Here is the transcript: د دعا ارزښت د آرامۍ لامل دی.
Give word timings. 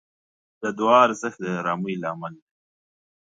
د 0.61 0.63
دعا 0.79 0.97
ارزښت 1.07 1.37
د 1.41 1.45
آرامۍ 1.59 1.95
لامل 2.03 2.33
دی. 2.43 2.47